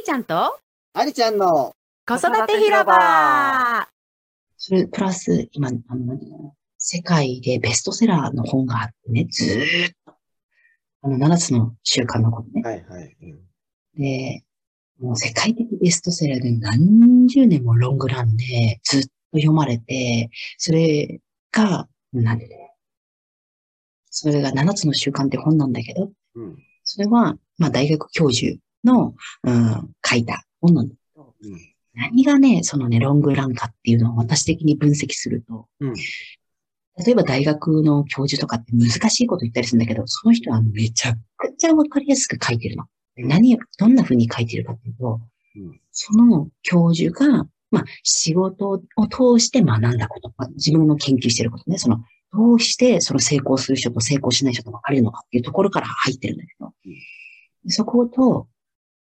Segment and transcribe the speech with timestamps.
[0.00, 0.58] ーちゃんと？
[0.92, 1.74] ありちゃんの。
[2.06, 3.88] 子育て広場。
[4.56, 10.12] それプラス、今、あの、世界でベストセラーの本があってね、ずーっと、
[11.02, 12.62] あの、7つの習慣のことね。
[12.62, 13.16] はいはい。
[13.22, 13.38] うん。
[13.96, 14.44] で、
[14.98, 21.20] もう世界的ベストセラーで何十年もロングランでずっと読まれて、それ
[21.52, 22.74] が、なんでね、
[24.10, 26.56] それが7つの習慣って本なんだけど、うん。
[26.82, 31.58] それは、まあ大学教授の、うん、書いた本なんだけど、うん。
[31.94, 35.94] 何がね、そのね、ロングランかっていうのを私的に分析すると、うん。
[37.04, 42.84] 例えば大学の教授とかって難しいこと言ったりするんだけど、その人はめちゃくちゃわかりやすく書いてるの。
[43.16, 45.20] で何を、どんな風に書いてるかっていうと、
[45.56, 45.80] うん。
[45.92, 56.72] その教授が、まあ、仕事を通して学んだこと、まあ自分の研究してることね、その、どうしてその成功する人と成功しない人と分かれるのかっていうところから入ってるんだけど、
[57.64, 58.48] でそこと、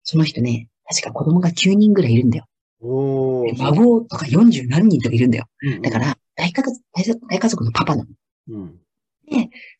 [0.06, 2.46] その人ね、確か子供が9人ぐらいいるんだよ。
[2.80, 5.46] お孫とか40何人とかいるんだよ。
[5.62, 6.78] うんだか、ら、大家族、
[7.28, 8.10] 大家族のパパなの。
[8.48, 8.80] うん。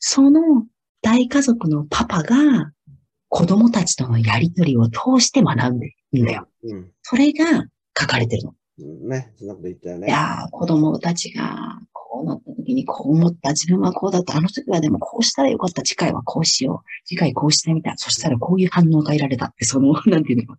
[0.01, 0.67] その
[1.01, 2.73] 大家族のパパが、
[3.29, 6.49] 子供たちとのやりとりを通して学んでるんだよ。
[6.65, 6.91] うん。
[7.03, 7.65] それが
[7.99, 8.55] 書かれてるの。
[8.79, 10.09] うんね、そんなこと言ったよね。
[10.09, 11.66] いやー、子供たちが、
[12.67, 20.57] 時にこう思った、自分はこうだった、あの時はでもこうしたらよかった、次回はこうしよう、次回こうしてみた、そしたらこういう反応が得られたって、その、 なんていうの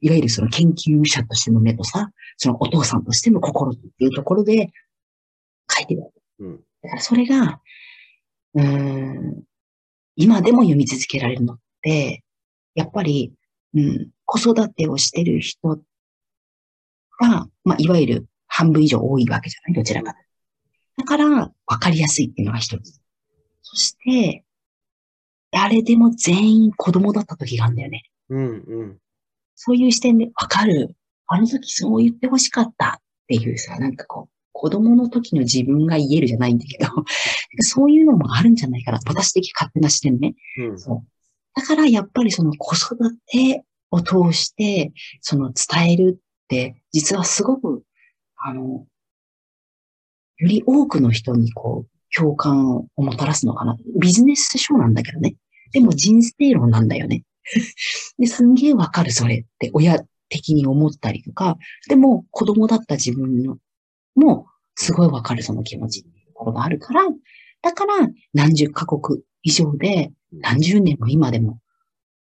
[0.00, 4.72] いわゆるその研究者としての目とさ、そのお父さんとしての心っていうところで
[5.70, 6.20] 書いてるわけ。
[6.40, 6.56] うん。
[6.82, 7.60] だからそれが、
[8.54, 9.44] うーん、
[10.16, 12.24] 今でも読み続けられるのって、
[12.74, 13.32] やっぱり、
[13.74, 19.74] うん、子育てをしてる人が、まあ、いわゆる半分以上多いわけじゃない？
[19.74, 20.31] どちらかというと。
[20.96, 23.00] だから、わかりやすいっていうのが一つ。
[23.62, 24.44] そして、
[25.50, 28.02] 誰でも全員子供だった時があるんだよね。
[28.30, 28.64] うん。
[28.66, 28.98] うん。
[29.54, 30.96] そういう視点でわかる。
[31.26, 36.88] あの時そう言ってほしかったっていうさ、なんかこう、子供の時の自分が言えるじゃないんだけど、
[37.60, 39.00] そういうのもあるんじゃないかな。
[39.06, 40.34] 私的勝手な視点ね。
[40.58, 40.78] うん。
[40.78, 41.06] そう。
[41.54, 42.96] だからやっぱりその子育
[43.26, 47.84] てを通して、その伝えるって、実はすごく、
[48.36, 48.86] あの、
[50.42, 53.76] より多くの人にこう、共感をもたらすのかな。
[53.98, 55.36] ビジネス書なんだけどね。
[55.72, 57.22] でも人生論なんだよね。
[58.18, 61.58] で、すんげえわかるそれって親的に思ったりとか、
[61.88, 63.58] でも子供だった自分の
[64.16, 67.02] もすごいわかるその気持ちっていうところがあるから、
[67.62, 71.60] だから何十カ国以上で何十年も今でも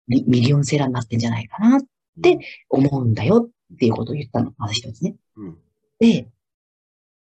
[0.06, 1.82] ミミリオンセラーになってんじゃないかなっ
[2.22, 4.52] て思うんだよっていうことを言ったの。
[4.58, 5.16] まず一つね。
[5.36, 5.58] うん。
[5.98, 6.28] で、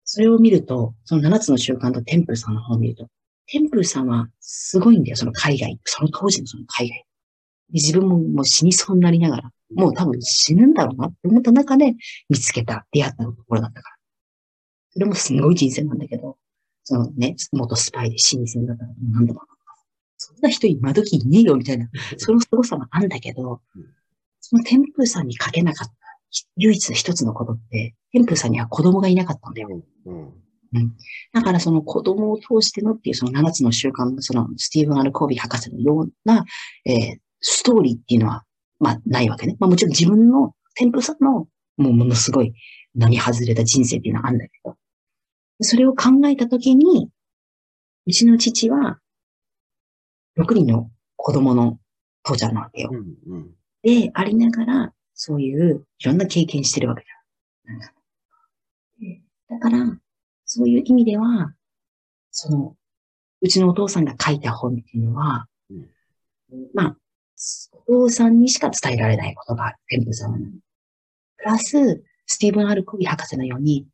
[0.04, 3.08] それを見ると、その7つの習慣とテンプルさんの方を見ると、
[3.46, 5.78] テンプルさんはすごいんだよ、その海外。
[5.84, 7.04] その当時のその海外。
[7.70, 11.94] で自分ももう死にそうになりながら、もう多分死ぬんだろうなって思った中で
[12.28, 13.96] 見つけた、出会ったところだったから。
[14.90, 16.36] それもすごい人生なんだけど、
[16.84, 19.40] そのね、元スパイで死に線だったら何度も。
[20.16, 21.88] そんな人今時いねえよみたいな、
[22.18, 23.86] その凄さがあるんだけどうん、
[24.40, 26.03] そのテンプルさんに書けなかった
[26.56, 29.82] 唯一一つのことって、テンプルさんには子供がいなかったんだよ。
[30.06, 30.32] うん。
[31.32, 36.44] だからその子供を通してのっていうその7つの習慣のそのスティーブン・アルコービー博士のような、
[36.84, 38.42] えーストーリーっていうのは、
[38.80, 39.54] まあないわけね。
[39.60, 41.46] まあもちろん自分のテンプルさんの
[41.76, 42.54] もうものすごい
[42.94, 44.76] 並外れた人生っていうのはあるんだけど、
[45.60, 47.10] それを考えたときに、
[48.06, 48.98] うちの父は
[50.38, 51.78] 6人の子供の
[52.22, 52.90] 父ちゃんなわけよ。
[52.92, 53.34] うん。
[53.34, 53.50] うん。
[53.82, 57.08] で、ありながら、そういういろんな経験してるわけだ。
[59.48, 59.98] だから、
[60.44, 61.54] そういう意味では、
[62.30, 62.76] その、
[63.40, 65.86] うちのお父さんが書いた本っていうのは、うん
[66.74, 66.96] まあ、
[67.86, 69.78] お父さんにしか伝えられないことがある。
[69.88, 70.10] テンプ
[71.44, 73.86] ラス、スティーブン・アルコビー博士のように、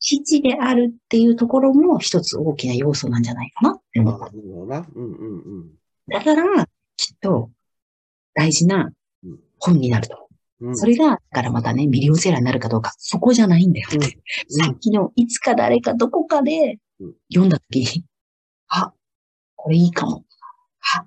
[0.00, 4.26] 父であるっていうところも一つ大きな要素なんじゃないかなって思った。
[6.08, 6.66] だから、
[6.96, 7.50] きっと、
[8.34, 8.92] 大事なうん
[9.64, 10.28] 本になると。
[10.60, 10.76] うん。
[10.76, 13.96] それが、だからまたね、ミリオンセラーになるかどうか、そこじゃないんだよって。
[13.96, 14.02] うん
[14.48, 18.04] さっきの、いつか誰かどこかでうん読んだときに、
[18.68, 18.92] あ、
[19.56, 20.24] これいいかも。
[20.94, 21.06] あ、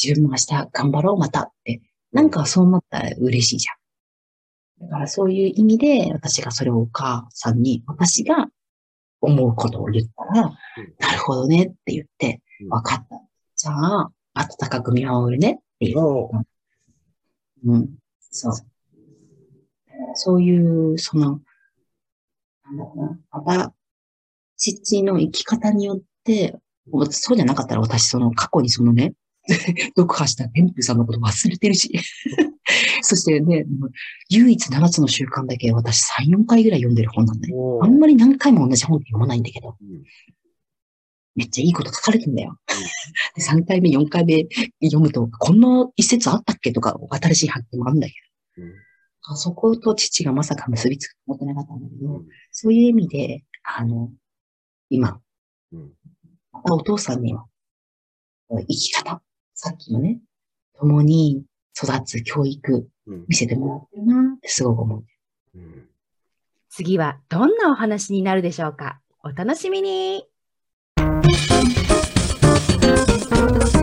[0.00, 1.82] 自分も明日頑張ろう、またって。
[2.12, 4.88] なんかそう思ったら嬉しいじゃん。
[4.88, 8.48] だからそういう意味で、私がそれをお母さんに、私が
[9.20, 10.58] 思うことを言ったら、うん
[10.98, 13.20] なるほどねって言ってう、んわかった。
[13.56, 15.98] じゃあ、温かく見守るねっていう。
[17.66, 17.88] おううん。
[18.30, 18.52] そう。
[20.14, 21.40] そういう、その、
[22.64, 23.18] なんだろうな。
[23.30, 23.74] また、
[24.56, 26.58] 父の生き方によって、
[26.90, 29.14] おそうじゃなかったら私、その過去にそのね、
[29.96, 31.90] 読破した天風さんのこと忘れてるし。
[33.00, 33.64] そしてね、
[34.28, 37.80] 唯一7つの習慣だけ私3、4回ぐらい読んでる本なんだよ。
[37.82, 40.04] あんまり何回も同じ本って読まないんだけど、うん
[41.38, 42.58] めっちゃいいこと書かれてんだよ。
[43.36, 44.46] で3回目、4回目
[44.82, 46.72] 読むと、こんな一節あったっけ？
[46.72, 48.14] とか、新しい発見もあるんだけ
[48.58, 48.70] うん。
[48.70, 48.76] ど、
[49.22, 52.28] あそこと父がまさか結びつくと思ってなかったんだけど、うん。
[52.50, 54.10] そういう意味で、あの、
[54.90, 55.20] 今、
[55.72, 55.92] うん。
[56.52, 57.46] またお父さんには、
[58.50, 59.22] 生き方、
[59.54, 60.20] さっきのね、
[60.78, 61.44] 共に
[61.80, 63.24] 育つ教育、うん。
[63.28, 65.04] 見せてもらってるなってすごく思う。
[65.54, 65.88] うん。
[66.70, 69.00] 次はどんなお話になるでしょうか？
[69.24, 70.24] お楽しみに
[71.20, 71.50] Thank
[73.74, 73.77] you.